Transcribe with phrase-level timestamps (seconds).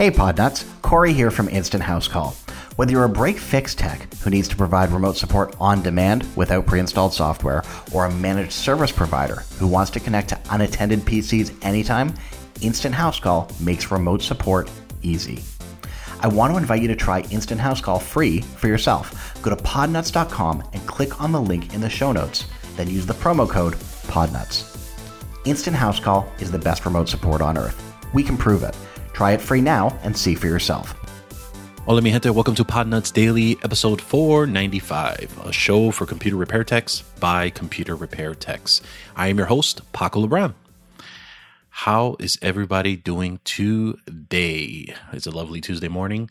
[0.00, 2.30] Hey Podnuts, Corey here from Instant House Call.
[2.76, 6.64] Whether you're a break fix tech who needs to provide remote support on demand without
[6.64, 7.62] pre installed software,
[7.92, 12.14] or a managed service provider who wants to connect to unattended PCs anytime,
[12.62, 14.70] Instant House Call makes remote support
[15.02, 15.42] easy.
[16.20, 19.38] I want to invite you to try Instant House Call free for yourself.
[19.42, 22.46] Go to podnuts.com and click on the link in the show notes.
[22.74, 23.74] Then use the promo code
[24.08, 24.64] PODNUTS.
[25.44, 27.94] Instant House Call is the best remote support on earth.
[28.14, 28.74] We can prove it.
[29.12, 30.94] Try it free now and see for yourself.
[31.86, 32.30] Hola, mi gente.
[32.30, 38.34] Welcome to Podnuts Daily, episode 495, a show for computer repair techs by computer repair
[38.34, 38.80] techs.
[39.16, 40.54] I am your host, Paco LeBron.
[41.70, 44.94] How is everybody doing today?
[45.12, 46.30] It's a lovely Tuesday morning.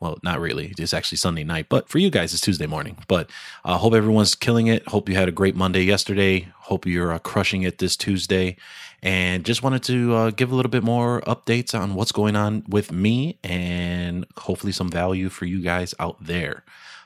[0.00, 0.74] Well, not really.
[0.78, 2.98] It's actually Sunday night, but for you guys, it's Tuesday morning.
[3.08, 3.30] But
[3.64, 4.86] I uh, hope everyone's killing it.
[4.86, 6.48] Hope you had a great Monday yesterday.
[6.56, 8.56] Hope you're uh, crushing it this Tuesday
[9.02, 12.64] and just wanted to uh, give a little bit more updates on what's going on
[12.68, 16.64] with me and hopefully some value for you guys out there.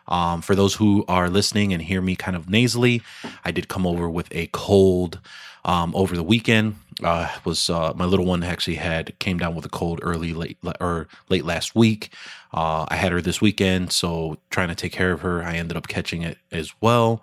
[0.09, 3.03] Um, for those who are listening and hear me kind of nasally,
[3.45, 5.21] I did come over with a cold
[5.65, 6.77] um, over the weekend.
[7.03, 10.59] Uh, was uh, my little one actually had came down with a cold early late
[10.81, 12.15] or late last week.
[12.53, 15.77] Uh, I had her this weekend, so trying to take care of her, I ended
[15.77, 17.23] up catching it as well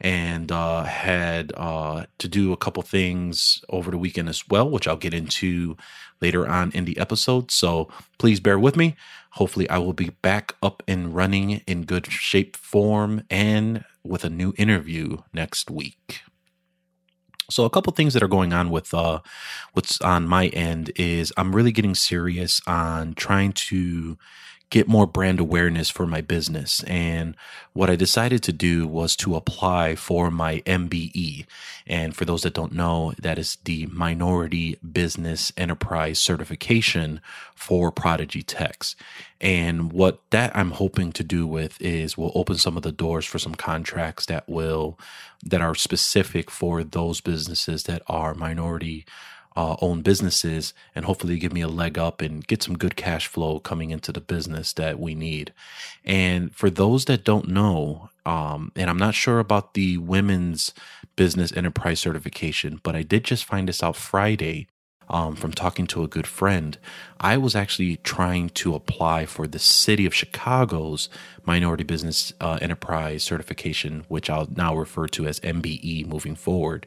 [0.00, 4.88] and uh, had uh, to do a couple things over the weekend as well, which
[4.88, 5.76] I'll get into
[6.20, 7.50] later on in the episode.
[7.50, 7.88] So
[8.18, 8.96] please bear with me.
[9.32, 14.30] Hopefully, I will be back up and running in good shape form and with a
[14.30, 16.22] new interview next week.
[17.50, 19.20] So a couple things that are going on with uh,
[19.72, 24.16] what's on my end is I'm really getting serious on trying to
[24.70, 26.84] get more brand awareness for my business.
[26.84, 27.36] And
[27.72, 31.44] what I decided to do was to apply for my MBE.
[31.86, 37.20] And for those that don't know, that is the Minority Business Enterprise Certification
[37.54, 38.94] for Prodigy Techs.
[39.40, 43.26] And what that I'm hoping to do with is we'll open some of the doors
[43.26, 44.98] for some contracts that will
[45.44, 49.04] that are specific for those businesses that are minority
[49.56, 53.26] uh, own businesses and hopefully give me a leg up and get some good cash
[53.26, 55.52] flow coming into the business that we need.
[56.04, 60.72] And for those that don't know, um, and I'm not sure about the women's
[61.16, 64.68] business enterprise certification, but I did just find this out Friday
[65.08, 66.78] um, from talking to a good friend.
[67.18, 71.08] I was actually trying to apply for the city of Chicago's
[71.44, 76.86] minority business uh, enterprise certification, which I'll now refer to as MBE moving forward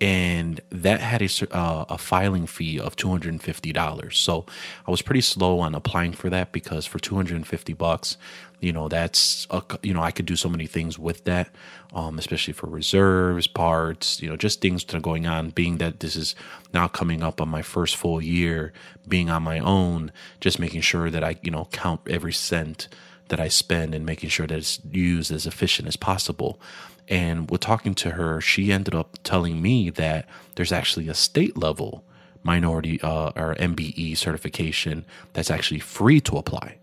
[0.00, 4.44] and that had a, uh, a filing fee of $250 so
[4.86, 8.16] i was pretty slow on applying for that because for 250 bucks
[8.60, 11.48] you know that's a, you know i could do so many things with that
[11.94, 16.00] um, especially for reserves parts you know just things that are going on being that
[16.00, 16.34] this is
[16.72, 18.72] now coming up on my first full year
[19.06, 22.88] being on my own just making sure that i you know count every cent
[23.28, 26.60] that i spend and making sure that it's used as efficient as possible
[27.08, 31.56] and with talking to her, she ended up telling me that there's actually a state
[31.56, 32.04] level
[32.42, 36.76] minority uh, or MBE certification that's actually free to apply.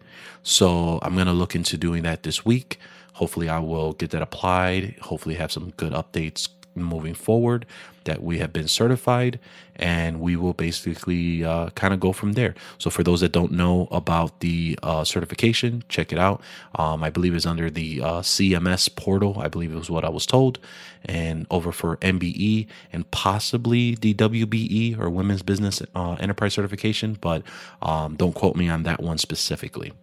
[0.44, 2.80] So I'm going to look into doing that this week.
[3.14, 4.96] Hopefully, I will get that applied.
[5.02, 6.50] Hopefully, have some good updates
[6.84, 7.66] moving forward
[8.06, 9.40] that we have been certified
[9.76, 12.54] and we will basically uh, kind of go from there.
[12.78, 16.42] So for those that don't know about the uh, certification check it out.
[16.76, 20.10] Um, i believe it's under the uh, cms portal i believe it was what i
[20.10, 20.60] was told
[21.06, 27.44] and over for mbe and possibly the wbe or women's business uh, enterprise certification but
[27.82, 29.94] um, don't quote me on that one specifically.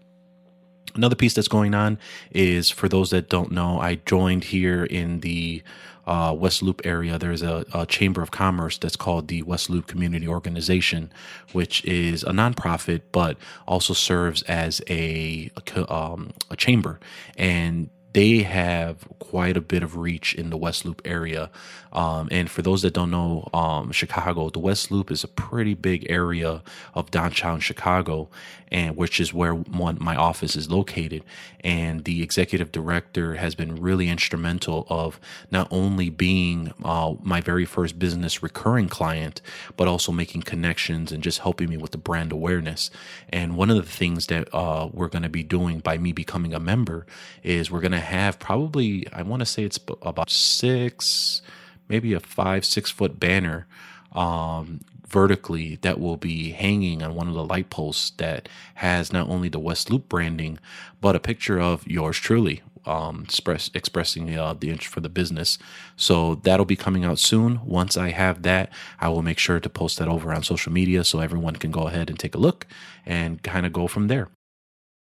[0.95, 1.99] Another piece that's going on
[2.33, 5.63] is for those that don't know, I joined here in the
[6.07, 9.87] uh, West Loop area, there's a, a, chamber of commerce that's called the West Loop
[9.87, 11.13] Community Organization,
[11.53, 13.37] which is a nonprofit but
[13.67, 16.99] also serves as a a, um, a chamber.
[17.37, 21.51] And they have quite a bit of reach in the West Loop area.
[21.93, 25.75] Um, and for those that don't know, um, Chicago, the West Loop is a pretty
[25.75, 26.63] big area
[26.95, 28.29] of downtown Chicago,
[28.71, 31.23] and which is where one my office is located.
[31.63, 35.21] And the executive director has been really instrumental of
[35.51, 39.43] not only being uh, my very first business recurring client,
[39.77, 42.91] but also making connections and just helping me with the brand awareness.
[43.29, 46.55] And one of the things that uh, we're going to be doing by me becoming
[46.55, 47.07] a member
[47.43, 51.43] is we're going to have probably, I want to say it's about six,
[51.89, 53.67] maybe a five, six foot banner
[54.13, 59.29] um, vertically that will be hanging on one of the light posts that has not
[59.29, 60.59] only the West Loop branding,
[61.01, 65.59] but a picture of yours truly um, express, expressing uh, the interest for the business.
[65.97, 67.65] So that'll be coming out soon.
[67.65, 68.71] Once I have that,
[69.01, 71.87] I will make sure to post that over on social media so everyone can go
[71.89, 72.67] ahead and take a look
[73.07, 74.29] and kind of go from there.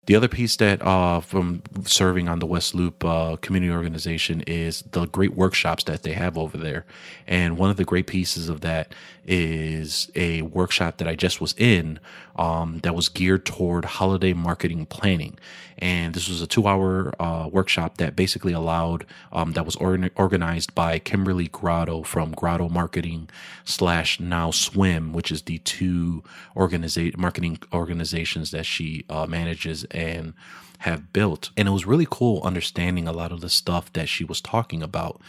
[0.07, 4.83] The other piece that uh, from serving on the West Loop uh, community organization is
[4.93, 6.85] the great workshops that they have over there.
[7.27, 8.95] And one of the great pieces of that
[9.27, 12.01] is a workshop that I just was in
[12.37, 15.39] um, that was geared toward holiday marketing planning.
[15.79, 20.11] And this was a two hour uh, workshop that basically allowed, um, that was or-
[20.17, 23.29] organized by Kimberly Grotto from Grotto Marketing
[23.65, 26.23] slash Now Swim, which is the two
[26.55, 30.35] organiza- marketing organizations that she uh, manages and
[30.81, 31.51] have built.
[31.57, 34.83] And it was really cool understanding a lot of the stuff that she was talking
[34.83, 35.21] about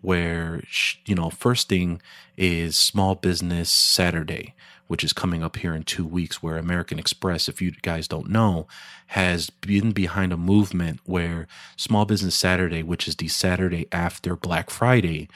[0.00, 0.62] where
[1.06, 2.00] you know first thing
[2.36, 4.54] is small business saturday
[4.86, 8.28] which is coming up here in two weeks where american express if you guys don't
[8.28, 8.66] know
[9.08, 11.46] has been behind a movement where
[11.76, 15.28] small business saturday which is the saturday after black friday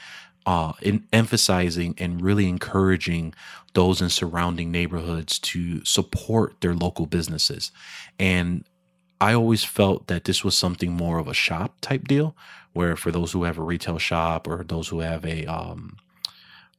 [0.45, 3.33] uh, in emphasizing and really encouraging
[3.73, 7.71] those in surrounding neighborhoods to support their local businesses.
[8.19, 8.65] And
[9.21, 12.35] I always felt that this was something more of a shop type deal,
[12.73, 15.97] where for those who have a retail shop or those who have a um,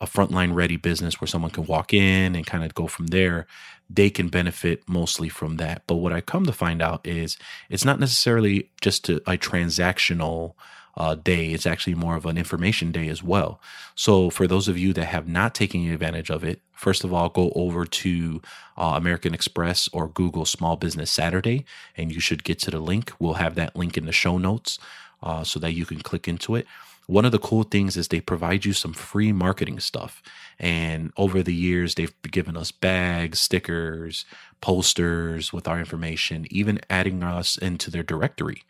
[0.00, 3.46] a frontline ready business where someone can walk in and kind of go from there,
[3.88, 5.82] they can benefit mostly from that.
[5.86, 7.38] But what I come to find out is
[7.70, 10.54] it's not necessarily just a, a transactional
[10.96, 11.48] uh, day.
[11.48, 13.60] It's actually more of an information day as well.
[13.94, 17.28] So for those of you that have not taken advantage of it, first of all,
[17.28, 18.42] go over to
[18.76, 21.64] uh, American Express or Google Small Business Saturday,
[21.96, 23.12] and you should get to the link.
[23.18, 24.78] We'll have that link in the show notes
[25.24, 26.66] uh, so that you can click into it.
[27.06, 30.22] One of the cool things is they provide you some free marketing stuff.
[30.58, 34.24] And over the years, they've given us bags, stickers,
[34.60, 38.62] posters with our information, even adding us into their directory.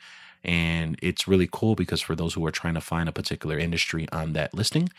[0.42, 4.08] And it's really cool because for those who are trying to find a particular industry
[4.10, 4.90] on that listing,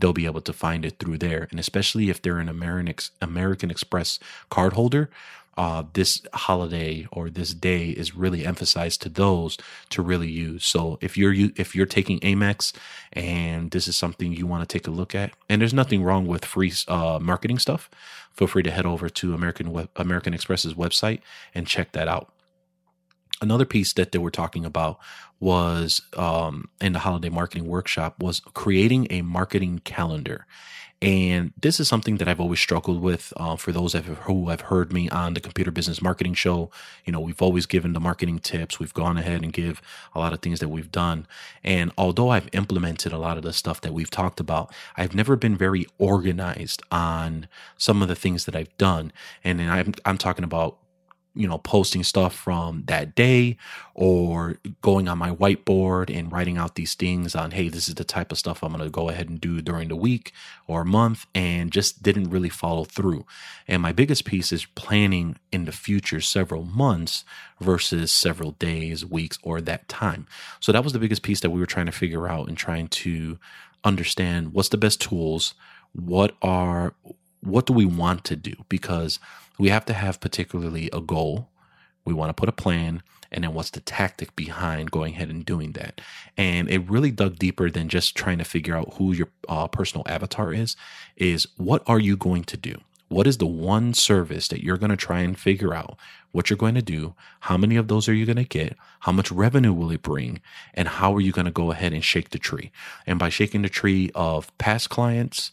[0.00, 1.46] they'll be able to find it through there.
[1.50, 4.18] And especially if they're an American American Express
[4.50, 5.10] card holder,
[5.56, 9.58] uh, this holiday or this day is really emphasized to those
[9.90, 10.64] to really use.
[10.64, 12.72] So if you're if you're taking Amex
[13.12, 16.26] and this is something you want to take a look at, and there's nothing wrong
[16.26, 17.90] with free uh, marketing stuff,
[18.32, 21.20] feel free to head over to American American Express's website
[21.54, 22.32] and check that out
[23.40, 24.98] another piece that they were talking about
[25.38, 30.46] was um, in the holiday marketing workshop was creating a marketing calendar
[31.02, 33.32] and this is something that I've always struggled with.
[33.36, 36.70] Uh, for those who have heard me on the Computer Business Marketing Show,
[37.06, 38.78] you know we've always given the marketing tips.
[38.78, 39.80] We've gone ahead and give
[40.14, 41.26] a lot of things that we've done.
[41.64, 45.36] And although I've implemented a lot of the stuff that we've talked about, I've never
[45.36, 47.48] been very organized on
[47.78, 49.10] some of the things that I've done.
[49.42, 50.76] And I'm I'm talking about
[51.34, 53.56] you know, posting stuff from that day
[53.94, 58.04] or going on my whiteboard and writing out these things on, hey, this is the
[58.04, 60.32] type of stuff I'm going to go ahead and do during the week
[60.66, 63.24] or month, and just didn't really follow through.
[63.68, 67.24] And my biggest piece is planning in the future several months
[67.60, 70.26] versus several days, weeks, or that time.
[70.58, 72.88] So that was the biggest piece that we were trying to figure out and trying
[72.88, 73.38] to
[73.84, 75.54] understand what's the best tools,
[75.92, 76.94] what are
[77.42, 79.18] what do we want to do because
[79.60, 81.50] we have to have particularly a goal.
[82.06, 85.44] We want to put a plan and then what's the tactic behind going ahead and
[85.44, 86.00] doing that?
[86.36, 90.04] And it really dug deeper than just trying to figure out who your uh, personal
[90.08, 90.76] avatar is
[91.14, 92.80] is what are you going to do?
[93.08, 95.98] What is the one service that you're going to try and figure out
[96.32, 97.14] what you're going to do?
[97.40, 98.78] How many of those are you going to get?
[99.00, 100.40] How much revenue will it bring?
[100.72, 102.72] And how are you going to go ahead and shake the tree?
[103.06, 105.50] And by shaking the tree of past clients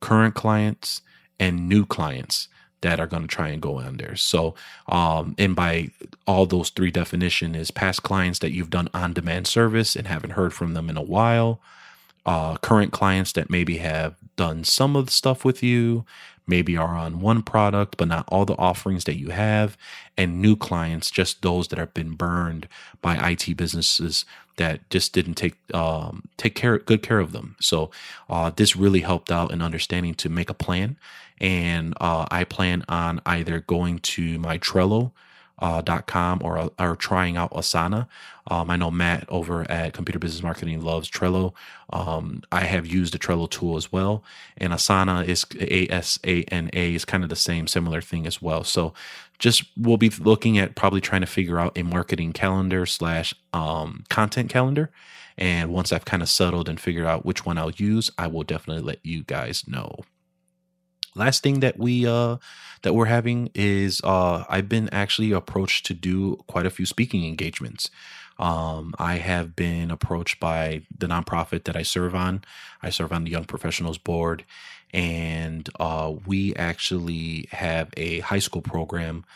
[0.00, 1.02] current clients
[1.38, 2.48] and new clients
[2.82, 4.16] that are going to try and go on there.
[4.16, 4.54] So,
[4.88, 5.90] um, and by
[6.26, 10.30] all those three definition is past clients that you've done on demand service and haven't
[10.30, 11.60] heard from them in a while,
[12.26, 16.04] uh, current clients that maybe have done some of the stuff with you,
[16.50, 19.78] maybe are on one product but not all the offerings that you have,
[20.18, 22.68] and new clients, just those that have been burned
[23.00, 24.26] by IT businesses
[24.56, 27.56] that just didn't take um, take care good care of them.
[27.60, 27.90] So
[28.28, 30.98] uh, this really helped out in understanding to make a plan
[31.40, 35.12] and uh, I plan on either going to my Trello.
[35.60, 38.06] Uh, .com or or trying out Asana.
[38.50, 41.52] Um, I know Matt over at Computer Business Marketing loves Trello.
[41.92, 44.24] Um, I have used the Trello tool as well,
[44.56, 48.26] and Asana is A S A N A is kind of the same similar thing
[48.26, 48.64] as well.
[48.64, 48.94] So,
[49.38, 54.04] just we'll be looking at probably trying to figure out a marketing calendar slash um,
[54.08, 54.90] content calendar.
[55.36, 58.44] And once I've kind of settled and figured out which one I'll use, I will
[58.44, 60.00] definitely let you guys know
[61.14, 62.36] last thing that we uh
[62.82, 67.24] that we're having is uh I've been actually approached to do quite a few speaking
[67.24, 67.90] engagements.
[68.38, 72.42] Um, I have been approached by the nonprofit that I serve on.
[72.82, 74.44] I serve on the Young Professionals Board,
[74.94, 79.26] and uh, we actually have a high school program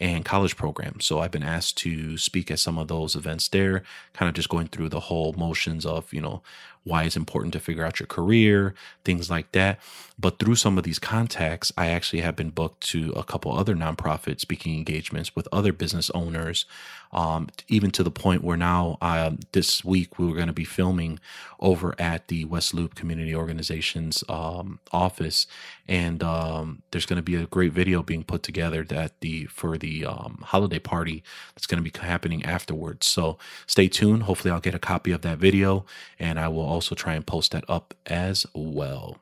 [0.00, 0.98] and college program.
[1.00, 4.48] So I've been asked to speak at some of those events there, kind of just
[4.48, 6.42] going through the whole motions of, you know,
[6.84, 8.74] why it's important to figure out your career,
[9.04, 9.80] things like that.
[10.18, 13.74] But through some of these contacts, I actually have been booked to a couple other
[13.74, 16.66] nonprofit speaking engagements with other business owners,
[17.12, 20.64] um, even to the point where now um, this week we were going to be
[20.64, 21.18] filming
[21.58, 25.46] over at the West Loop Community Organization's um, office,
[25.88, 29.76] and um, there's going to be a great video being put together that the for
[29.78, 31.24] the um, holiday party
[31.54, 33.06] that's going to be happening afterwards.
[33.06, 34.24] So stay tuned.
[34.24, 35.86] Hopefully, I'll get a copy of that video,
[36.20, 39.16] and I will also try and post that up as well.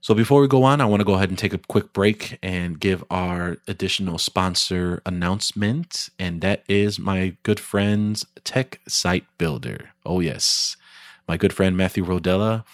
[0.00, 2.38] So before we go on, I want to go ahead and take a quick break
[2.42, 9.90] and give our additional sponsor announcement, and that is my good friends Tech Site Builder.
[10.04, 10.76] Oh yes,
[11.26, 12.64] my good friend Matthew Rodella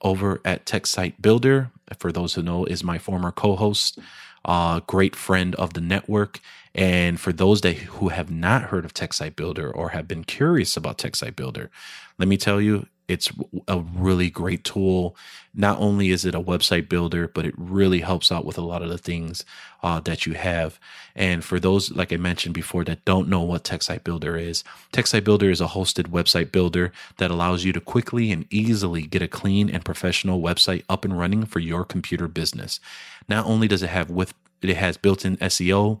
[0.00, 1.70] over at Tech Site Builder.
[1.98, 3.98] For those who know, is my former co-host,
[4.46, 6.40] uh, great friend of the network.
[6.74, 10.24] And for those that who have not heard of Tech Site Builder or have been
[10.24, 11.70] curious about Tech Site Builder,
[12.18, 13.30] let me tell you, it's
[13.66, 15.16] a really great tool.
[15.54, 18.82] Not only is it a website builder, but it really helps out with a lot
[18.82, 19.46] of the things
[19.82, 20.78] uh, that you have.
[21.16, 24.62] And for those, like I mentioned before, that don't know what TechSite Builder is,
[24.92, 29.22] TechSite Builder is a hosted website builder that allows you to quickly and easily get
[29.22, 32.78] a clean and professional website up and running for your computer business.
[33.28, 36.00] Not only does it have with it has built-in SEO,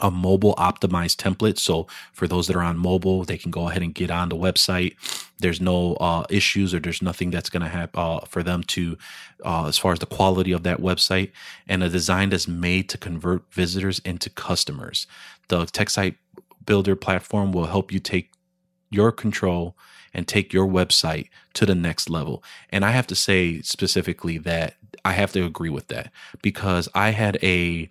[0.00, 1.58] a mobile optimized template.
[1.58, 4.36] So for those that are on mobile, they can go ahead and get on the
[4.36, 4.94] website.
[5.40, 8.96] There's no uh, issues or there's nothing that's going to happen uh, for them to,
[9.44, 11.32] uh, as far as the quality of that website
[11.68, 15.06] and a design that's made to convert visitors into customers.
[15.48, 16.16] The TechSite
[16.64, 18.30] Builder platform will help you take
[18.90, 19.76] your control
[20.12, 22.42] and take your website to the next level.
[22.70, 27.10] And I have to say specifically that I have to agree with that because I
[27.10, 27.88] had a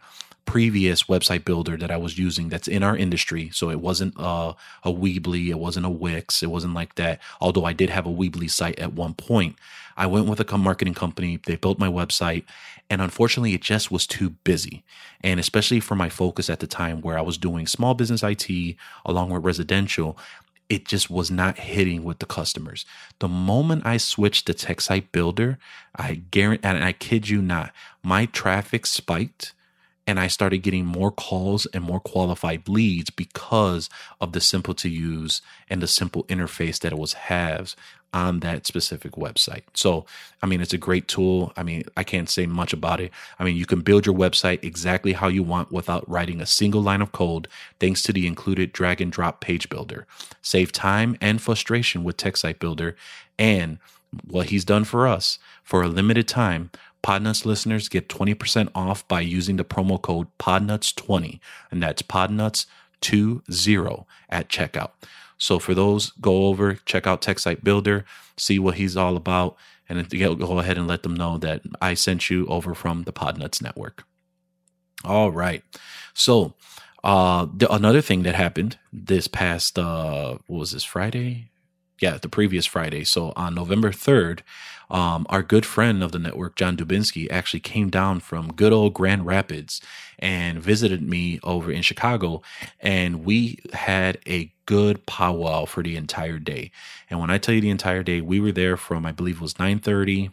[0.50, 3.51] previous website builder that I was using that's in our industry.
[3.53, 4.53] So it wasn't uh,
[4.84, 7.20] a Weebly, it wasn't a Wix, it wasn't like that.
[7.39, 9.58] Although I did have a Weebly site at one point.
[9.96, 12.46] I went with a marketing company, they built my website,
[12.89, 14.84] and unfortunately, it just was too busy.
[15.22, 18.75] And especially for my focus at the time where I was doing small business IT
[19.06, 20.18] along with residential,
[20.68, 22.88] it just was not hitting with the customers.
[23.20, 25.60] The moment I switched to TechSite Builder,
[25.96, 29.53] I guarantee, and I kid you not, my traffic spiked
[30.10, 34.89] and I started getting more calls and more qualified leads because of the simple to
[34.89, 37.75] use and the simple interface that it was has
[38.12, 39.62] on that specific website.
[39.75, 40.08] So,
[40.42, 41.54] I mean, it's a great tool.
[41.56, 43.12] I mean, I can't say much about it.
[43.38, 46.82] I mean, you can build your website exactly how you want without writing a single
[46.82, 47.48] line of code
[47.80, 50.08] thanks to the included drag and drop page builder.
[50.42, 52.96] Save time and frustration with TechSite Builder
[53.38, 53.78] and
[54.25, 56.72] what he's done for us for a limited time
[57.03, 61.39] Podnuts listeners get 20% off by using the promo code PodNuts20,
[61.72, 64.91] and that's PodNuts20 at checkout.
[65.38, 68.03] So for those, go over, check out TechSite Builder,
[68.38, 69.56] see what he's all about,
[69.88, 73.62] and go ahead and let them know that I sent you over from the Podnuts
[73.62, 74.03] Network.
[75.03, 75.63] All right.
[76.13, 76.53] So
[77.03, 81.50] uh, the, another thing that happened this past, uh, what was this, Friday?
[82.01, 83.03] Yeah, the previous Friday.
[83.03, 84.41] So on November 3rd,
[84.89, 88.93] um, our good friend of the network, John Dubinsky, actually came down from good old
[88.93, 89.81] Grand Rapids
[90.17, 92.41] and visited me over in Chicago.
[92.79, 96.72] And we had a good powwow for the entire day.
[97.10, 99.41] And when I tell you the entire day, we were there from, I believe it
[99.41, 100.31] was 9 30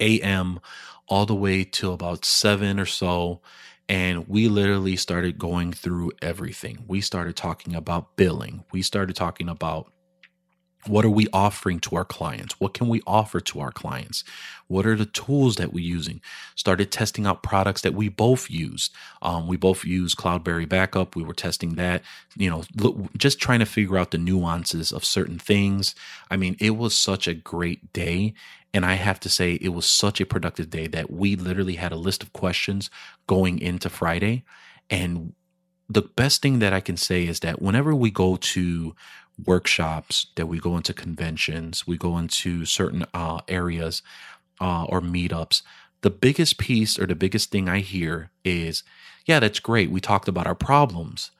[0.00, 0.60] a.m.
[1.08, 3.40] all the way till about 7 or so
[3.88, 6.84] and we literally started going through everything.
[6.86, 8.64] We started talking about billing.
[8.70, 9.90] We started talking about
[10.86, 12.58] what are we offering to our clients?
[12.60, 14.24] What can we offer to our clients?
[14.68, 16.20] What are the tools that we're using?
[16.54, 18.92] Started testing out products that we both used.
[19.20, 21.16] Um, we both use Cloudberry Backup.
[21.16, 22.02] We were testing that,
[22.36, 25.94] you know, look, just trying to figure out the nuances of certain things.
[26.30, 28.34] I mean, it was such a great day.
[28.72, 31.92] And I have to say, it was such a productive day that we literally had
[31.92, 32.90] a list of questions
[33.26, 34.44] going into Friday.
[34.90, 35.32] And
[35.88, 38.94] the best thing that I can say is that whenever we go to
[39.44, 44.02] workshops, that we go into conventions, we go into certain uh, areas
[44.60, 45.62] uh, or meetups.
[46.02, 48.82] The biggest piece or the biggest thing I hear is,
[49.26, 49.90] yeah, that's great.
[49.90, 51.30] We talked about our problems,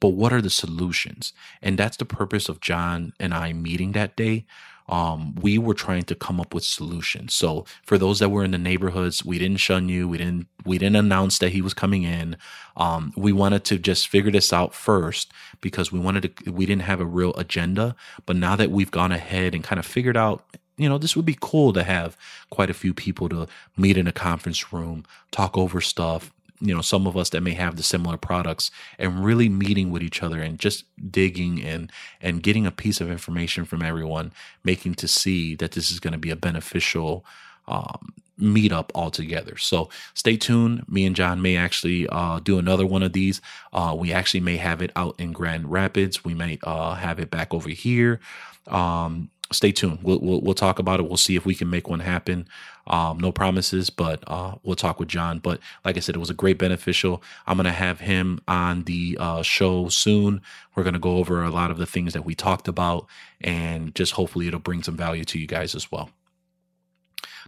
[0.00, 1.32] but what are the solutions?
[1.62, 4.46] And that's the purpose of John and I meeting that day.
[4.90, 7.32] Um, we were trying to come up with solutions.
[7.32, 10.08] So for those that were in the neighborhoods, we didn't shun you.
[10.08, 12.36] We didn't we didn't announce that he was coming in.
[12.76, 16.50] Um, we wanted to just figure this out first because we wanted to.
[16.50, 17.94] We didn't have a real agenda.
[18.26, 20.44] But now that we've gone ahead and kind of figured out
[20.76, 22.16] you know, this would be cool to have
[22.48, 26.82] quite a few people to meet in a conference room, talk over stuff, you know
[26.82, 30.40] some of us that may have the similar products and really meeting with each other
[30.40, 31.90] and just digging and
[32.20, 34.32] and getting a piece of information from everyone
[34.64, 37.24] making to see that this is going to be a beneficial
[37.66, 39.56] um, meetup altogether.
[39.58, 40.88] So stay tuned.
[40.88, 43.40] Me and john may actually uh, do another one of these.
[43.72, 46.24] Uh, we actually may have it out in grand rapids.
[46.24, 48.20] We may uh, have it back over here.
[48.66, 49.98] Um, stay tuned.
[50.02, 51.08] We'll, we'll, we'll talk about it.
[51.08, 52.48] We'll see if we can make one happen.
[52.86, 55.38] Um, no promises, but uh, we'll talk with John.
[55.38, 57.22] But like I said, it was a great beneficial.
[57.46, 60.40] I'm gonna have him on the uh, show soon.
[60.74, 63.06] We're gonna go over a lot of the things that we talked about,
[63.40, 66.10] and just hopefully it'll bring some value to you guys as well.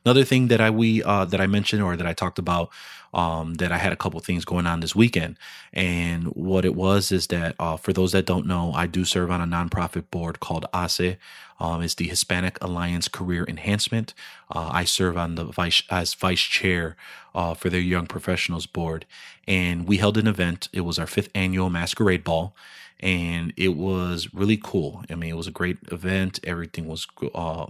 [0.05, 2.71] Another thing that I we uh, that I mentioned or that I talked about
[3.15, 5.39] um, that I had a couple things going on this weekend,
[5.73, 9.31] and what it was is that uh, for those that don't know, I do serve
[9.31, 11.17] on a nonprofit board called HACE.
[11.61, 14.15] Um, it's the Hispanic Alliance Career Enhancement.
[14.51, 16.97] Uh, I serve on the vice as vice chair
[17.35, 19.07] uh, for their Young Professionals Board,
[19.47, 20.69] and we held an event.
[20.73, 22.57] It was our fifth annual masquerade ball
[23.01, 25.03] and it was really cool.
[25.11, 26.39] I mean, it was a great event.
[26.45, 27.67] Everything was uh,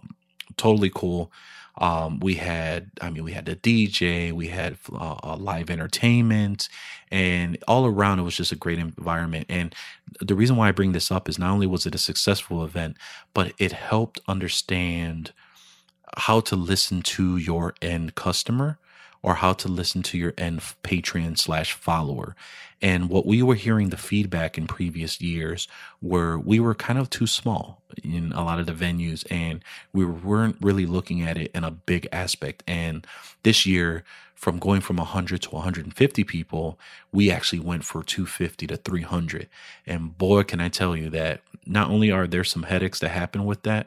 [0.57, 1.33] totally cool.
[1.79, 6.69] Um, we had, I mean, we had the DJ, we had uh, live entertainment,
[7.11, 9.47] and all around it was just a great environment.
[9.49, 9.75] And
[10.21, 12.97] the reason why I bring this up is not only was it a successful event,
[13.33, 15.33] but it helped understand
[16.19, 18.79] how to listen to your end customer
[19.23, 22.35] or how to listen to your end Patreon slash follower.
[22.81, 25.69] And what we were hearing the feedback in previous years
[26.01, 29.63] were we were kind of too small in a lot of the venues and
[29.93, 32.65] we weren't really looking at it in a big aspect.
[32.67, 33.07] And
[33.45, 34.03] this year,
[34.35, 36.77] from going from 100 to 150 people,
[37.13, 39.49] we actually went for 250 to 300.
[39.87, 43.45] And boy, can I tell you that not only are there some headaches that happen
[43.45, 43.87] with that,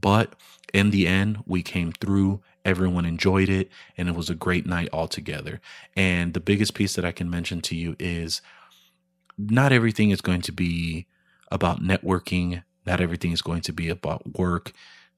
[0.00, 0.34] but
[0.72, 4.88] in the end, we came through Everyone enjoyed it, and it was a great night
[4.92, 5.60] altogether.
[5.96, 8.42] And the biggest piece that I can mention to you is
[9.38, 11.06] not everything is going to be
[11.52, 14.72] about networking, not everything is going to be about work.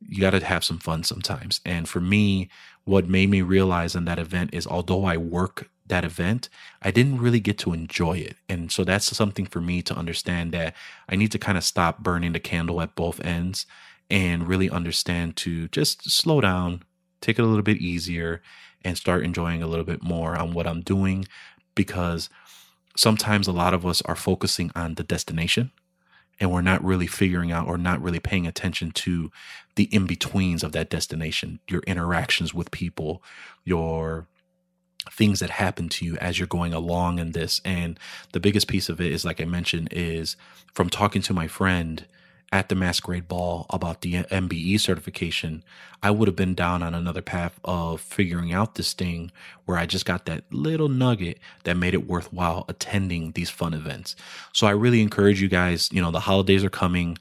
[0.06, 1.61] You got to have some fun sometimes.
[1.64, 2.50] And for me,
[2.84, 6.50] what made me realize in that event is although I work that event,
[6.82, 8.37] I didn't really get to enjoy it.
[8.48, 10.74] And so that's something for me to understand that
[11.08, 13.66] I need to kind of stop burning the candle at both ends
[14.11, 16.82] and really understand to just slow down,
[17.20, 18.42] take it a little bit easier
[18.85, 21.26] and start enjoying a little bit more on what I'm doing
[21.74, 22.28] because
[22.96, 25.70] sometimes a lot of us are focusing on the destination
[26.40, 29.31] and we're not really figuring out or not really paying attention to
[29.74, 33.22] the in betweens of that destination, your interactions with people,
[33.64, 34.26] your
[35.11, 37.61] things that happen to you as you're going along in this.
[37.64, 37.98] And
[38.33, 40.37] the biggest piece of it is, like I mentioned, is
[40.74, 42.07] from talking to my friend
[42.50, 45.62] at the masquerade ball about the MBE certification,
[46.02, 49.30] I would have been down on another path of figuring out this thing
[49.66, 54.16] where I just got that little nugget that made it worthwhile attending these fun events.
[54.52, 57.18] So I really encourage you guys, you know, the holidays are coming.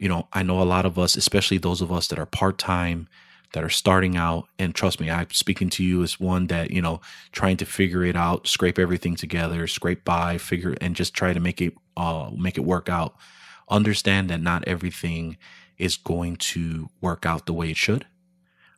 [0.00, 2.58] You know, I know a lot of us, especially those of us that are part
[2.58, 3.08] time,
[3.52, 6.82] that are starting out, and trust me, I'm speaking to you as one that, you
[6.82, 11.32] know, trying to figure it out, scrape everything together, scrape by, figure, and just try
[11.32, 13.14] to make it, uh, make it work out
[13.68, 15.36] understand that not everything
[15.78, 18.06] is going to work out the way it should.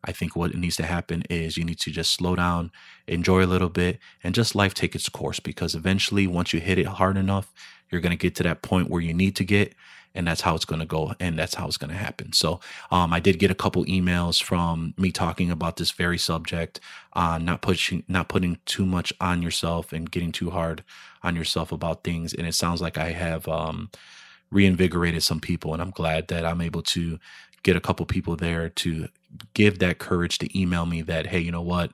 [0.05, 2.70] I think what needs to happen is you need to just slow down,
[3.09, 6.79] enjoy a little bit, and just life take its course because eventually, once you hit
[6.79, 7.53] it hard enough,
[7.90, 9.75] you're going to get to that point where you need to get,
[10.14, 12.33] and that's how it's going to go, and that's how it's going to happen.
[12.33, 12.61] So,
[12.92, 16.79] um, I did get a couple emails from me talking about this very subject,
[17.14, 20.85] uh, not pushing, not putting too much on yourself and getting too hard
[21.22, 23.90] on yourself about things, and it sounds like I have, um,
[24.50, 25.72] reinvigorated some people.
[25.72, 27.18] And I'm glad that I'm able to
[27.62, 29.09] get a couple people there to
[29.54, 31.90] give that courage to email me that, hey, you know what?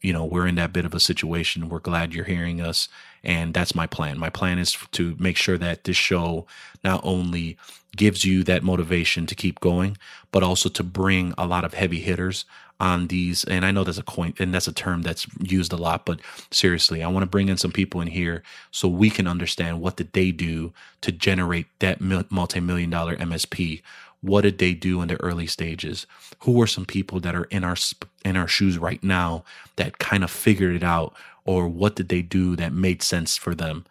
[0.00, 1.68] You know, we're in that bit of a situation.
[1.68, 2.88] We're glad you're hearing us.
[3.24, 4.18] And that's my plan.
[4.18, 6.46] My plan is to make sure that this show
[6.84, 7.56] not only
[7.96, 9.96] gives you that motivation to keep going,
[10.30, 12.44] but also to bring a lot of heavy hitters
[12.80, 13.44] on these.
[13.44, 16.20] And I know that's a coin and that's a term that's used a lot, but
[16.50, 19.96] seriously, I want to bring in some people in here so we can understand what
[19.96, 23.82] did they do to generate that multi-million dollar MSP.
[24.20, 26.06] What did they do in the early stages?
[26.40, 27.76] Who are some people that are in our
[28.24, 29.44] in our shoes right now
[29.76, 33.54] that kind of figured it out, or what did they do that made sense for
[33.54, 33.84] them?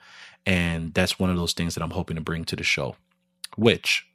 [0.45, 2.95] And that's one of those things that I'm hoping to bring to the show,
[3.57, 4.05] which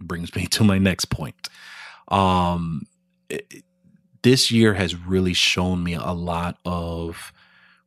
[0.00, 1.48] brings me to my next point.
[2.08, 2.82] Um,
[3.30, 3.64] it,
[4.22, 7.32] this year has really shown me a lot of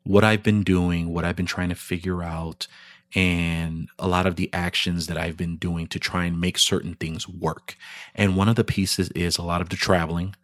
[0.04, 2.68] what I've been doing, what I've been trying to figure out,
[3.16, 6.94] and a lot of the actions that I've been doing to try and make certain
[6.96, 7.76] things work.
[8.14, 10.36] And one of the pieces is a lot of the traveling,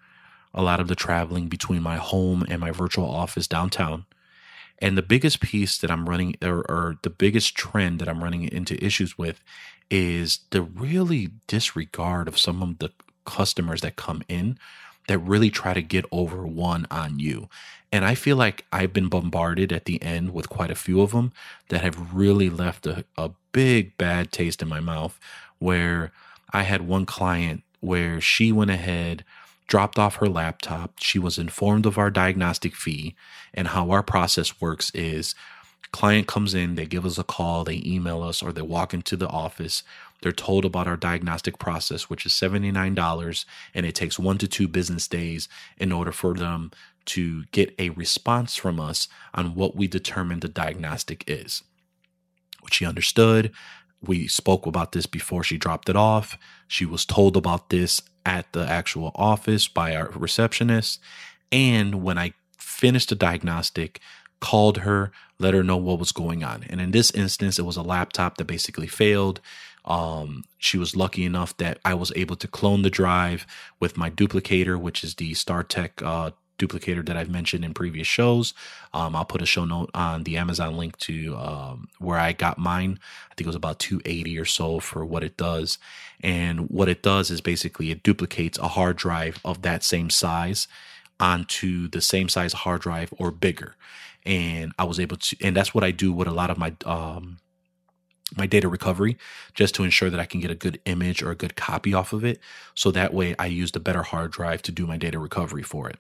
[0.53, 4.05] a lot of the traveling between my home and my virtual office downtown.
[4.79, 8.43] And the biggest piece that I'm running, or, or, the biggest trend that I'm running
[8.43, 9.41] into issues with,
[9.93, 12.89] is the really disregard of some of the
[13.27, 14.57] customers that come in
[15.07, 17.47] that really try to get over one on you.
[17.91, 21.11] And I feel like I've been bombarded at the end with quite a few of
[21.11, 21.31] them
[21.69, 25.19] that have really left a, a big bad taste in my mouth.
[25.59, 26.11] Where
[26.51, 29.23] I had one client where she went ahead,
[29.67, 30.93] dropped off her laptop.
[31.01, 33.15] She was informed of our diagnostic fee
[33.53, 35.35] and how our process works is
[35.93, 39.15] client comes in, they give us a call, they email us, or they walk into
[39.15, 39.83] the office.
[40.21, 44.67] They're told about our diagnostic process, which is $79, and it takes one to two
[44.67, 46.71] business days in order for them
[47.05, 51.63] to get a response from us on what we determine the diagnostic is.
[52.61, 53.51] Which she understood.
[54.01, 56.37] We spoke about this before she dropped it off.
[56.67, 60.99] She was told about this at the actual office by our receptionist.
[61.51, 63.99] And when I finished the diagnostic,
[64.43, 66.65] called her, let her know what was going on.
[66.69, 69.39] And in this instance, it was a laptop that basically failed.
[69.85, 73.47] Um, she was lucky enough that I was able to clone the drive
[73.79, 78.53] with my duplicator, which is the StarTech uh, duplicator that I've mentioned in previous shows.
[78.93, 82.57] Um, I'll put a show note on the Amazon link to um, where I got
[82.57, 82.99] mine.
[83.31, 85.77] I think it was about 280 or so for what it does.
[86.21, 90.67] And what it does is basically it duplicates a hard drive of that same size
[91.17, 93.77] onto the same size hard drive or bigger.
[94.25, 96.73] And I was able to, and that's what I do with a lot of my
[96.85, 97.39] um,
[98.37, 99.17] my data recovery
[99.53, 102.13] just to ensure that I can get a good image or a good copy off
[102.13, 102.39] of it.
[102.73, 105.89] So that way I used a better hard drive to do my data recovery for
[105.89, 105.97] it.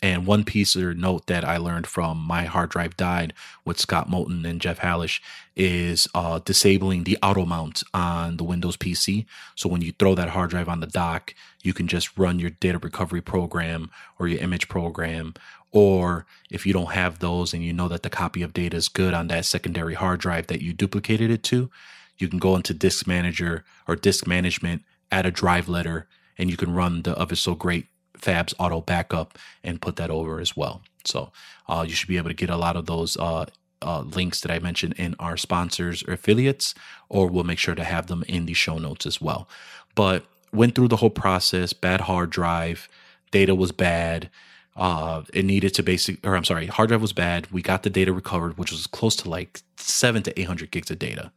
[0.00, 4.08] And one piece or note that I learned from my hard drive died with Scott
[4.08, 5.20] Moulton and Jeff Hallish
[5.56, 9.26] is uh, disabling the auto mount on the Windows PC.
[9.56, 12.50] So when you throw that hard drive on the dock, you can just run your
[12.50, 13.90] data recovery program
[14.20, 15.34] or your image program.
[15.70, 18.88] Or if you don't have those and you know that the copy of data is
[18.88, 21.70] good on that secondary hard drive that you duplicated it to,
[22.16, 26.56] you can go into Disk Manager or Disk Management, add a drive letter, and you
[26.56, 27.86] can run the Of So Great
[28.18, 30.82] Fabs auto backup and put that over as well.
[31.04, 31.32] So
[31.68, 33.46] uh, you should be able to get a lot of those uh,
[33.82, 36.74] uh, links that I mentioned in our sponsors or affiliates,
[37.08, 39.48] or we'll make sure to have them in the show notes as well.
[39.94, 42.88] But went through the whole process, bad hard drive,
[43.30, 44.30] data was bad.
[44.78, 47.50] Uh, it needed to basic, or I'm sorry, hard drive was bad.
[47.50, 51.00] We got the data recovered, which was close to like seven to 800 gigs of
[51.00, 51.32] data.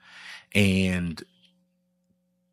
[0.53, 1.23] And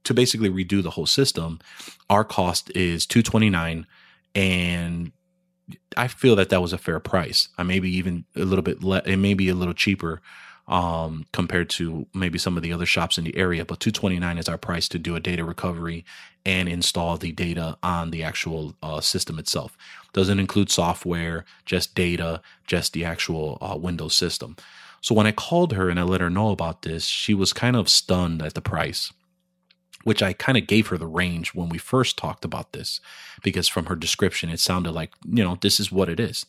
[0.05, 1.61] to basically redo the whole system,
[2.09, 3.87] our cost is 229
[4.35, 5.13] and
[5.97, 7.49] I feel that that was a fair price.
[7.59, 10.23] I maybe even a little bit le- it may be a little cheaper
[10.69, 14.49] um, compared to maybe some of the other shops in the area, but 229 is
[14.49, 16.05] our price to do a data recovery
[16.45, 19.77] and install the data on the actual uh, system itself.
[20.13, 24.57] Doesn't include software, just data, just the actual uh, Windows system.
[25.01, 27.77] So when I called her and I let her know about this, she was kind
[27.77, 29.13] of stunned at the price
[30.05, 33.01] which I kind of gave her the range when we first talked about this,
[33.43, 36.47] because from her description, it sounded like, you know, this is what it is.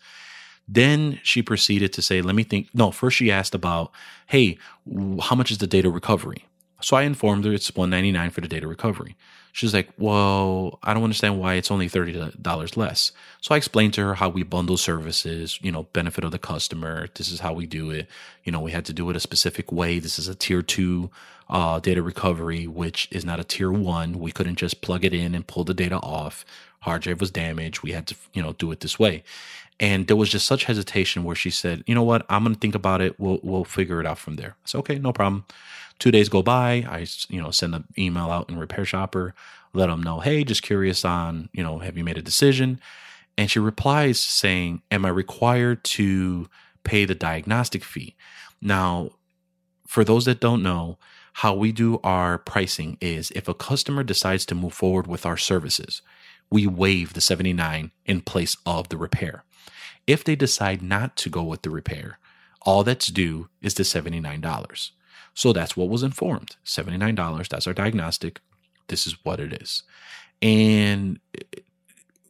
[0.72, 2.70] Then she proceeded to say, let me think.
[2.76, 3.92] No, first she asked about,
[4.28, 4.60] hey,
[5.22, 6.46] how much is the data recovery?
[6.82, 9.16] So I informed her it's 199 for the data recovery.
[9.52, 13.12] She's like, well, I don't understand why it's only $30 less.
[13.42, 17.08] So I explained to her how we bundle services, you know, benefit of the customer.
[17.16, 18.08] This is how we do it.
[18.44, 19.98] You know, we had to do it a specific way.
[19.98, 21.10] This is a tier two
[21.50, 24.20] uh, data recovery, which is not a tier one.
[24.20, 26.46] We couldn't just plug it in and pull the data off.
[26.82, 27.82] Hard drive was damaged.
[27.82, 29.24] We had to, you know, do it this way.
[29.80, 32.60] And there was just such hesitation where she said, you know what, I'm going to
[32.60, 33.20] think about it.
[33.20, 34.56] We'll, we'll figure it out from there.
[34.64, 35.46] I said, okay, no problem.
[36.00, 36.86] Two days go by.
[36.90, 39.34] I, you know, send an email out in RepairShopr,
[39.74, 42.80] let them know, hey, just curious on, you know, have you made a decision?
[43.38, 46.50] And she replies saying, am I required to
[46.84, 48.16] pay the diagnostic fee?
[48.62, 49.12] Now,
[49.88, 50.98] for those that don't know,
[51.34, 55.38] how we do our pricing is if a customer decides to move forward with our
[55.38, 56.02] services,
[56.52, 59.44] we waive the 79 in place of the repair.
[60.10, 62.18] If they decide not to go with the repair,
[62.64, 64.90] all that's due is the $79.
[65.36, 67.48] So that's what was informed $79.
[67.48, 68.42] That's our diagnostic.
[68.88, 69.84] This is what it is.
[70.42, 71.20] And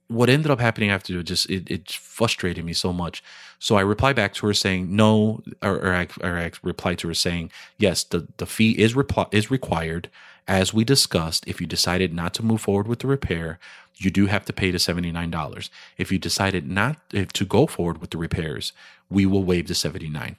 [0.09, 3.23] what ended up happening after just it, it frustrated me so much.
[3.59, 7.07] So I replied back to her saying no, or, or, I, or I replied to
[7.07, 10.09] her saying yes, the the fee is reply, is required
[10.47, 11.47] as we discussed.
[11.47, 13.59] If you decided not to move forward with the repair,
[13.97, 15.69] you do have to pay the seventy nine dollars.
[15.97, 18.73] If you decided not if, to go forward with the repairs,
[19.09, 20.37] we will waive the seventy nine.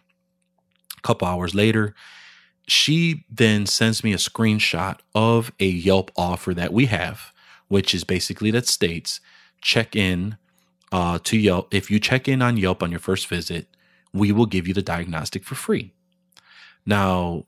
[0.98, 1.94] A couple hours later,
[2.66, 7.32] she then sends me a screenshot of a Yelp offer that we have,
[7.68, 9.20] which is basically that states
[9.60, 10.36] check in
[10.92, 11.72] uh, to Yelp.
[11.74, 13.68] If you check in on Yelp on your first visit,
[14.12, 15.92] we will give you the diagnostic for free.
[16.84, 17.46] Now,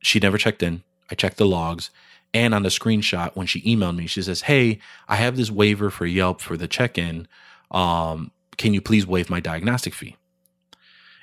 [0.00, 0.82] she never checked in.
[1.10, 1.90] I checked the logs.
[2.32, 5.90] And on the screenshot, when she emailed me, she says, Hey, I have this waiver
[5.90, 7.26] for Yelp for the check in.
[7.70, 10.16] Um, can you please waive my diagnostic fee?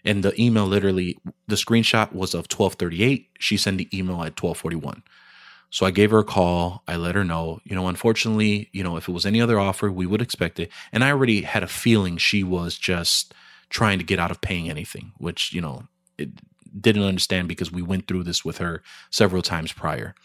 [0.04, 3.30] And the email literally, the screenshot was of 1238.
[3.39, 5.04] She sent the email at 1241.
[5.69, 6.84] So I gave her a call.
[6.88, 9.91] I let her know, you know, unfortunately, you know, if it was any other offer,
[9.91, 10.71] we would expect it.
[10.91, 13.34] And I already had a feeling she was just
[13.69, 15.84] trying to get out of paying anything, which, you know,
[16.17, 16.30] it
[16.80, 20.15] didn't understand because we went through this with her several times prior.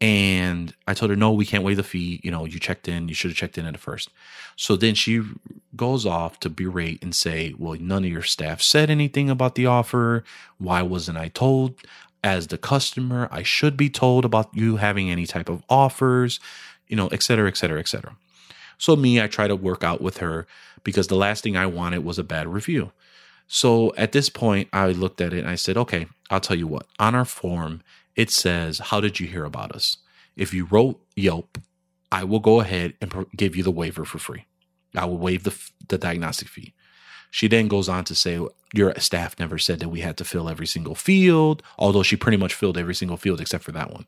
[0.00, 2.20] And I told her, no, we can't waive the fee.
[2.24, 3.08] You know, you checked in.
[3.08, 4.08] You should have checked in at first.
[4.56, 5.20] So then she
[5.76, 9.66] goes off to berate and say, well, none of your staff said anything about the
[9.66, 10.24] offer.
[10.56, 11.74] Why wasn't I told?
[12.22, 16.38] As the customer, I should be told about you having any type of offers,
[16.86, 18.16] you know, et cetera, et cetera, et cetera.
[18.76, 20.46] So me, I try to work out with her
[20.84, 22.92] because the last thing I wanted was a bad review.
[23.46, 26.66] So at this point, I looked at it and I said, okay, I'll tell you
[26.66, 26.86] what.
[26.98, 27.82] On our form,
[28.16, 29.98] it says, How did you hear about us?
[30.36, 31.58] If you wrote Yelp,
[32.12, 34.46] I will go ahead and give you the waiver for free.
[34.94, 35.56] I will waive the,
[35.88, 36.74] the diagnostic fee.
[37.30, 40.48] She then goes on to say, Your staff never said that we had to fill
[40.48, 44.06] every single field, although she pretty much filled every single field except for that one.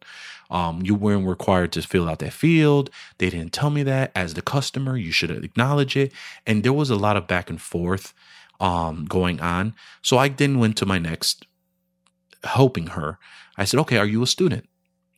[0.51, 2.91] Um, you weren't required to fill out that field.
[3.19, 4.13] They didn't tell me that.
[4.15, 6.13] As the customer, you should acknowledge it.
[6.47, 8.13] And there was a lot of back and forth
[8.61, 9.75] um, going on.
[10.03, 11.47] So I then went to my next,
[12.45, 13.19] helping her.
[13.57, 14.69] I said, okay, are you a student?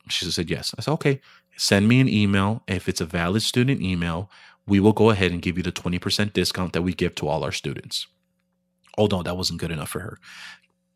[0.09, 0.73] She said, yes.
[0.77, 1.21] I said, okay,
[1.57, 2.63] send me an email.
[2.67, 4.29] If it's a valid student email,
[4.67, 7.43] we will go ahead and give you the 20% discount that we give to all
[7.43, 8.07] our students.
[8.97, 10.17] Oh, no, that wasn't good enough for her.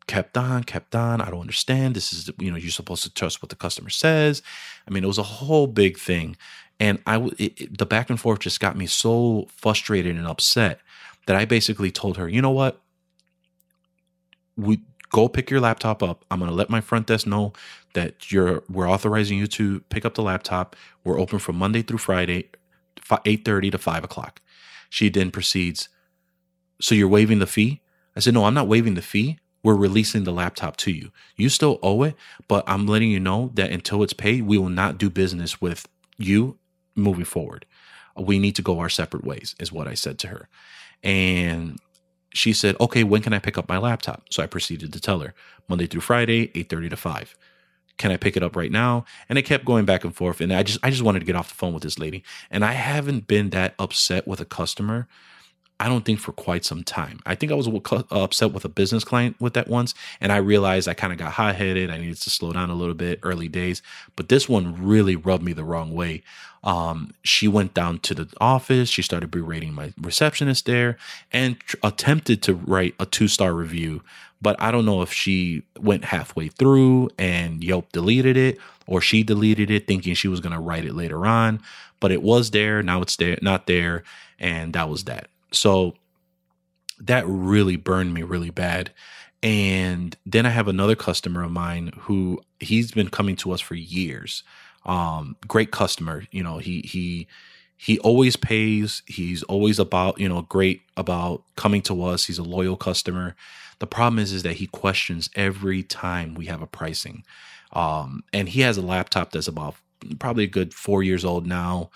[0.06, 1.20] Kept on, kept on.
[1.20, 1.94] I don't understand.
[1.94, 4.42] This is, you know, you're supposed to trust what the customer says.
[4.88, 6.36] I mean, it was a whole big thing.
[6.80, 10.80] And I, it, it, the back and forth just got me so frustrated and upset
[11.26, 12.80] that I basically told her, you know what?
[14.56, 14.80] We
[15.10, 16.24] go pick your laptop up.
[16.30, 17.52] I'm going to let my front desk know
[17.92, 20.74] that you're we're authorizing you to pick up the laptop.
[21.04, 22.48] We're open from Monday through Friday,
[23.24, 24.40] eight thirty to five o'clock.
[24.88, 25.88] She then proceeds.
[26.80, 27.80] So you're waiving the fee?
[28.16, 29.38] I said, no, I'm not waiving the fee.
[29.62, 31.12] We're releasing the laptop to you.
[31.36, 32.16] You still owe it,
[32.48, 35.86] but I'm letting you know that until it's paid, we will not do business with
[36.16, 36.58] you
[36.96, 37.66] moving forward.
[38.16, 40.48] We need to go our separate ways, is what I said to her.
[41.02, 41.78] And
[42.32, 45.20] she said, "Okay, when can I pick up my laptop?" So I proceeded to tell
[45.20, 45.34] her
[45.68, 47.36] Monday through Friday, eight thirty to five.
[48.00, 49.04] Can I pick it up right now?
[49.28, 51.36] And it kept going back and forth, and I just I just wanted to get
[51.36, 52.24] off the phone with this lady.
[52.50, 55.06] And I haven't been that upset with a customer
[55.80, 57.20] I don't think for quite some time.
[57.24, 57.66] I think I was
[58.10, 61.32] upset with a business client with that once, and I realized I kind of got
[61.32, 61.90] hot headed.
[61.90, 63.80] I needed to slow down a little bit early days,
[64.14, 66.22] but this one really rubbed me the wrong way.
[66.62, 68.90] Um, she went down to the office.
[68.90, 70.98] She started berating my receptionist there
[71.32, 74.02] and tr- attempted to write a two star review.
[74.42, 79.22] But I don't know if she went halfway through and Yelp deleted it or she
[79.22, 81.60] deleted it thinking she was going to write it later on.
[82.00, 82.82] But it was there.
[82.82, 84.02] Now it's there, not there.
[84.38, 85.28] And that was that.
[85.52, 85.94] So
[87.00, 88.92] that really burned me really bad.
[89.42, 93.74] And then I have another customer of mine who he's been coming to us for
[93.74, 94.42] years.
[94.84, 96.24] Um, great customer.
[96.30, 97.26] You know, he he
[97.76, 99.02] he always pays.
[99.06, 102.26] He's always about, you know, great about coming to us.
[102.26, 103.34] He's a loyal customer.
[103.80, 107.24] The problem is is that he questions every time we have a pricing.
[107.72, 109.74] Um, and he has a laptop that's about
[110.18, 111.90] probably a good four years old now.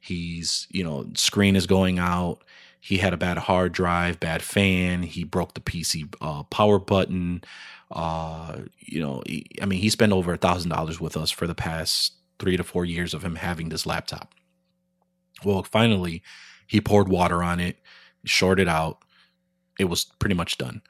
[0.00, 2.42] He's, you know, screen is going out
[2.80, 5.02] he had a bad hard drive, bad fan.
[5.02, 7.42] He broke the PC uh, power button.
[7.90, 11.46] Uh, you know, he, I mean, he spent over a thousand dollars with us for
[11.46, 14.32] the past three to four years of him having this laptop.
[15.44, 16.22] Well, finally,
[16.66, 17.76] he poured water on it,
[18.24, 18.98] shorted out.
[19.78, 20.80] It was pretty much done.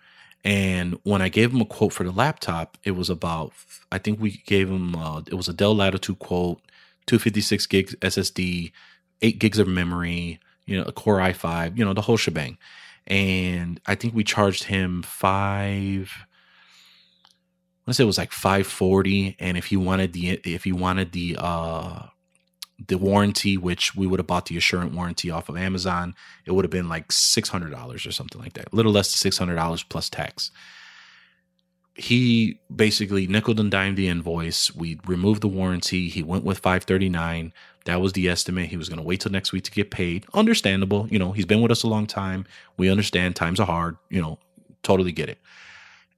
[0.44, 3.52] And when I gave him a quote for the laptop, it was about,
[3.92, 6.62] I think we gave him, uh, it was a Dell Latitude quote,
[7.06, 8.72] 256 gigs SSD,
[9.22, 12.56] eight gigs of memory, you know, a Core i5, you know, the whole shebang.
[13.06, 16.12] And I think we charged him five.
[17.86, 21.36] I say it was like 540 and if he wanted the if he wanted the
[21.36, 22.06] uh
[22.88, 26.14] the warranty, which we would have bought the assurance warranty off of Amazon,
[26.46, 29.10] it would have been like six hundred dollars or something like that, a little less
[29.12, 30.50] than six hundred dollars plus tax.
[31.94, 34.74] He basically nickel and dimed the invoice.
[34.74, 36.08] We removed the warranty.
[36.08, 37.52] He went with five thirty nine.
[37.84, 38.68] That was the estimate.
[38.68, 40.24] He was going to wait till next week to get paid.
[40.34, 41.08] Understandable.
[41.10, 42.46] You know, he's been with us a long time.
[42.76, 43.96] We understand times are hard.
[44.08, 44.38] You know,
[44.82, 45.38] totally get it.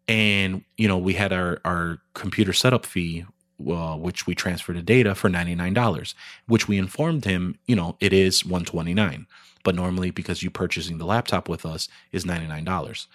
[0.09, 3.25] And, you know, we had our, our computer setup fee,
[3.71, 6.15] uh, which we transferred the data for $99,
[6.47, 9.27] which we informed him, you know, it is 129
[9.65, 13.07] but normally because you purchasing the laptop with us is $99.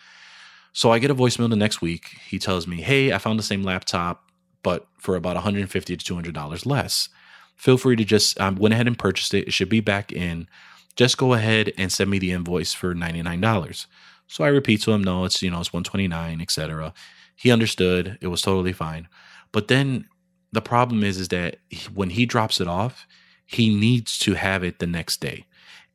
[0.71, 2.19] So I get a voicemail the next week.
[2.25, 4.31] He tells me, Hey, I found the same laptop,
[4.63, 7.09] but for about 150 to $200 less
[7.57, 9.47] feel free to just um, went ahead and purchased it.
[9.47, 10.47] It should be back in.
[10.95, 13.87] Just go ahead and send me the invoice for ninety nine dollars.
[14.27, 16.93] So I repeat to him, no, it's you know it's one twenty nine, etc.
[17.35, 18.17] He understood.
[18.21, 19.07] It was totally fine.
[19.51, 20.07] But then
[20.51, 21.57] the problem is is that
[21.93, 23.05] when he drops it off,
[23.45, 25.45] he needs to have it the next day.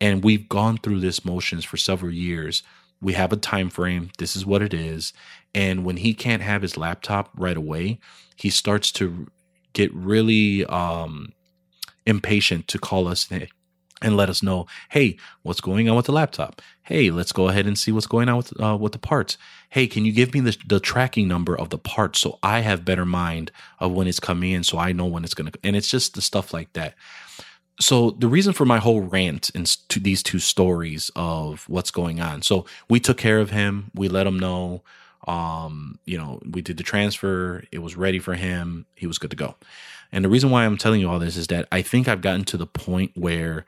[0.01, 2.63] And we've gone through this motions for several years.
[3.01, 4.11] We have a time frame.
[4.19, 5.13] This is what it is.
[5.55, 7.99] And when he can't have his laptop right away,
[8.37, 9.29] he starts to
[9.73, 11.33] get really um,
[12.07, 13.25] impatient to call us
[14.03, 16.61] and let us know, hey, what's going on with the laptop?
[16.83, 19.39] Hey, let's go ahead and see what's going on with uh, with the parts.
[19.71, 22.85] Hey, can you give me the, the tracking number of the parts so I have
[22.85, 25.53] better mind of when it's coming in, so I know when it's gonna.
[25.65, 26.95] And it's just the stuff like that.
[27.81, 29.51] So the reason for my whole rant
[29.89, 32.43] to these two stories of what's going on.
[32.43, 33.91] So we took care of him.
[33.95, 34.83] We let him know.
[35.27, 37.65] Um, you know, we did the transfer.
[37.73, 38.87] It was ready for him.
[38.95, 39.57] He was good to go.
[40.13, 42.45] And the reason why I'm telling you all this is that I think I've gotten
[42.45, 43.65] to the point where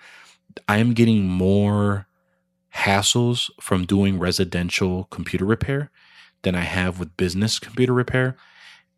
[0.68, 2.06] I am getting more
[2.74, 5.90] hassles from doing residential computer repair
[6.42, 8.36] than I have with business computer repair.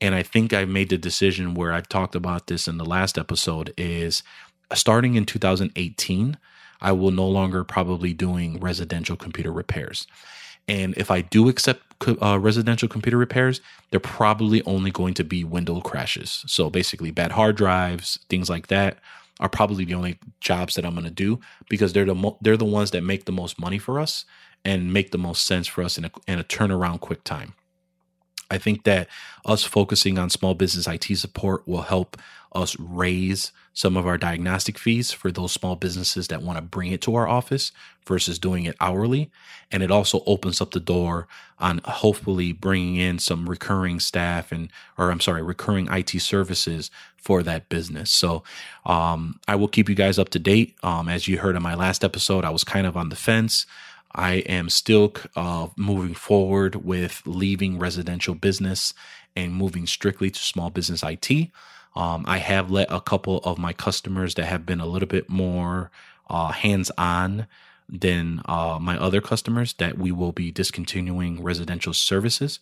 [0.01, 3.17] And I think I've made the decision where I've talked about this in the last
[3.17, 4.23] episode is
[4.75, 6.37] starting in 2018,
[6.81, 10.07] I will no longer probably doing residential computer repairs.
[10.69, 11.83] And if I do accept
[12.21, 16.45] uh, residential computer repairs, they're probably only going to be window crashes.
[16.47, 18.99] So basically, bad hard drives, things like that,
[19.41, 22.57] are probably the only jobs that I'm going to do because they're the mo- they're
[22.57, 24.25] the ones that make the most money for us
[24.65, 27.55] and make the most sense for us in a, in a turnaround quick time.
[28.51, 29.09] I think that
[29.45, 32.17] us focusing on small business IT support will help
[32.53, 36.93] us raise some of our diagnostic fees for those small businesses that want to bring
[36.93, 37.73] it to our office
[38.07, 39.31] versus doing it hourly.
[39.71, 44.71] And it also opens up the door on hopefully bringing in some recurring staff and,
[44.97, 48.11] or I'm sorry, recurring IT services for that business.
[48.11, 48.43] So,
[48.87, 50.75] um, I will keep you guys up to date.
[50.83, 53.67] Um, as you heard in my last episode, I was kind of on the fence.
[54.15, 58.95] I am still uh, moving forward with leaving residential business
[59.37, 61.51] and moving strictly to small business IT.
[61.97, 65.29] Um, I have let a couple of my customers that have been a little bit
[65.29, 65.91] more
[66.29, 67.47] uh, hands on
[67.89, 72.59] than uh, my other customers that we will be discontinuing residential services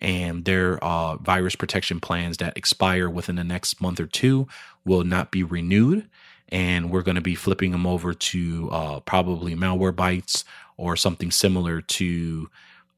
[0.00, 4.46] and their uh, virus protection plans that expire within the next month or two
[4.84, 6.08] will not be renewed.
[6.50, 10.44] And we're going to be flipping them over to uh, probably Malwarebytes
[10.76, 12.48] or something similar to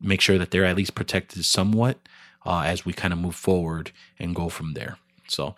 [0.00, 1.98] make sure that they're at least protected somewhat
[2.44, 4.98] uh, as we kind of move forward and go from there.
[5.30, 5.54] So,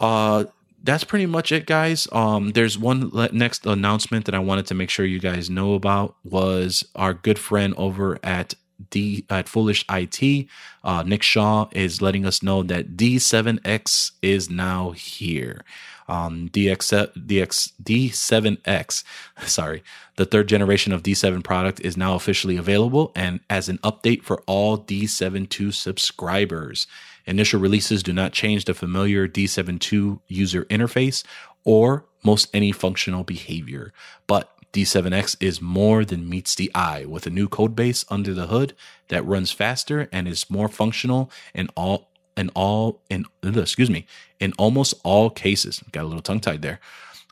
[0.00, 0.44] uh,
[0.82, 2.06] that's pretty much it, guys.
[2.12, 5.74] Um, there's one le- next announcement that I wanted to make sure you guys know
[5.74, 8.54] about was our good friend over at
[8.90, 10.46] D at Foolish IT,
[10.82, 15.64] uh, Nick Shaw is letting us know that D7X is now here.
[16.08, 19.04] Um, DX, DX, D7X,
[19.46, 19.82] sorry,
[20.16, 24.42] the third generation of D7 product is now officially available and as an update for
[24.46, 26.86] all D72 subscribers.
[27.26, 31.24] Initial releases do not change the familiar D72 user interface
[31.64, 33.92] or most any functional behavior,
[34.26, 38.48] but D7X is more than meets the eye with a new code base under the
[38.48, 38.74] hood
[39.08, 44.06] that runs faster and is more functional in all in all in excuse me
[44.40, 45.82] in almost all cases.
[45.92, 46.80] Got a little tongue tied there.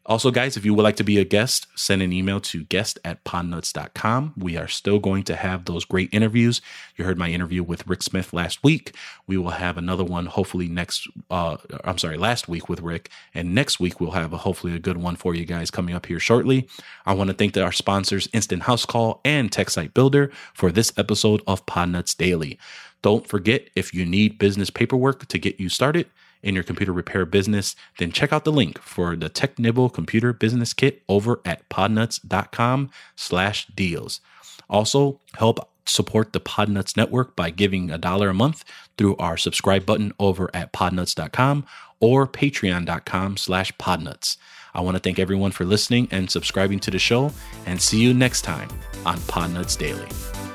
[0.06, 3.00] Also, guys, if you would like to be a guest, send an email to guest
[3.06, 4.34] at podnuts.com.
[4.36, 6.62] We are still going to have those great interviews.
[6.98, 8.96] You heard my interview with Rick Smith last week.
[9.28, 13.10] We will have another one hopefully next, uh, I'm sorry, last week with Rick.
[13.34, 16.06] And next week, we'll have a, hopefully a good one for you guys coming up
[16.06, 16.68] here shortly.
[17.06, 21.42] I want to thank our sponsors, Instant House Call and TechSite Builder, for this episode
[21.48, 22.60] of Podnuts Daily.
[23.04, 26.08] Don't forget, if you need business paperwork to get you started,
[26.44, 30.74] in your computer repair business, then check out the link for the TechNibble Computer Business
[30.74, 34.22] Kit over at podnuts.com slash deals.
[34.70, 38.64] Also, help support the Podnuts Network by giving a dollar a month
[38.98, 41.66] through our subscribe button over at podnuts.com
[42.00, 44.38] or patreon.com slash podnuts.
[44.74, 47.32] I want to thank everyone for listening and subscribing to the show,
[47.66, 48.70] and see you next time
[49.06, 50.53] on Podnuts Daily.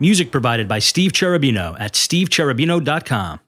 [0.00, 3.40] Music provided by Steve Cherubino at stevecherubino.com.